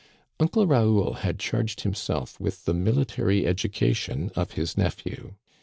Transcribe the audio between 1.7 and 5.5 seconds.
himself with the military education of his nephew.